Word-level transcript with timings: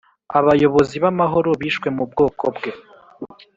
abayobozi 0.39 0.95
b'amahoro 1.03 1.49
bishwe 1.61 1.87
mu 1.95 2.03
bwoko 2.11 2.45
bwe. 2.55 2.71